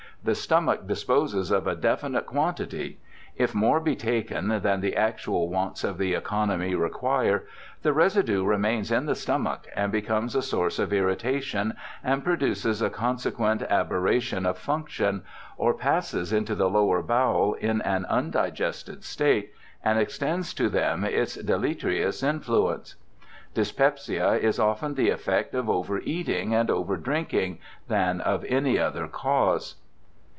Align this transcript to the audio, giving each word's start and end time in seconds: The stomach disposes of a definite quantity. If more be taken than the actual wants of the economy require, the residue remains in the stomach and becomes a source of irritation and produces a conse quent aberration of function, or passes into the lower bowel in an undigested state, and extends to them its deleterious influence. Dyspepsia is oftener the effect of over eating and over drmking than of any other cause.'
The 0.23 0.35
stomach 0.35 0.85
disposes 0.85 1.49
of 1.49 1.65
a 1.65 1.73
definite 1.75 2.27
quantity. 2.27 2.99
If 3.37 3.55
more 3.55 3.79
be 3.79 3.95
taken 3.95 4.61
than 4.61 4.79
the 4.81 4.95
actual 4.95 5.49
wants 5.49 5.83
of 5.83 5.97
the 5.97 6.13
economy 6.13 6.75
require, 6.75 7.47
the 7.81 7.91
residue 7.91 8.43
remains 8.43 8.91
in 8.91 9.07
the 9.07 9.15
stomach 9.15 9.65
and 9.75 9.91
becomes 9.91 10.35
a 10.35 10.43
source 10.43 10.77
of 10.77 10.93
irritation 10.93 11.73
and 12.03 12.23
produces 12.23 12.83
a 12.83 12.91
conse 12.91 13.31
quent 13.31 13.67
aberration 13.67 14.45
of 14.45 14.59
function, 14.59 15.23
or 15.57 15.73
passes 15.73 16.31
into 16.31 16.53
the 16.53 16.69
lower 16.69 17.01
bowel 17.01 17.55
in 17.55 17.81
an 17.81 18.05
undigested 18.05 19.03
state, 19.03 19.51
and 19.83 19.97
extends 19.97 20.53
to 20.53 20.69
them 20.69 21.03
its 21.03 21.33
deleterious 21.33 22.21
influence. 22.21 22.93
Dyspepsia 23.55 24.33
is 24.33 24.59
oftener 24.59 24.93
the 24.93 25.09
effect 25.09 25.55
of 25.55 25.67
over 25.67 25.97
eating 25.97 26.53
and 26.53 26.69
over 26.69 26.95
drmking 26.95 27.57
than 27.87 28.21
of 28.21 28.45
any 28.47 28.77
other 28.77 29.07
cause.' 29.07 29.77